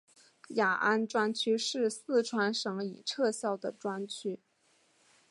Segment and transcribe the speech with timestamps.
[0.55, 4.39] 雅安专区是四川省已撤销的专区。